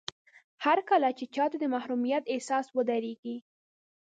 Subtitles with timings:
[0.65, 3.37] هرکله چې چاته د محروميت احساس ودرېږي.